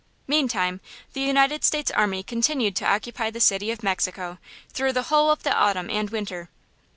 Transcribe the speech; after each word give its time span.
Meantime, 0.25 0.81
the 1.13 1.21
United 1.21 1.63
States 1.63 1.91
army 1.91 2.23
continued 2.23 2.75
to 2.75 2.87
occupy 2.89 3.29
the 3.29 3.39
City 3.39 3.69
of 3.69 3.83
Mexico, 3.83 4.39
through 4.73 4.91
the 4.91 5.03
whole 5.13 5.29
of 5.29 5.43
the 5.43 5.55
autumn 5.55 5.91
and 5.91 6.09
winter. 6.09 6.49